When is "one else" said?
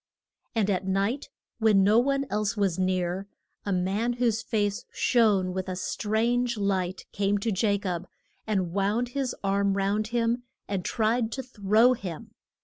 1.99-2.57